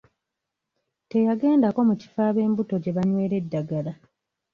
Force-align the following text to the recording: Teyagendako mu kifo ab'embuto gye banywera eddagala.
Teyagendako 1.09 1.79
mu 1.87 1.95
kifo 2.01 2.19
ab'embuto 2.29 2.75
gye 2.83 2.91
banywera 2.95 3.35
eddagala. 3.41 3.91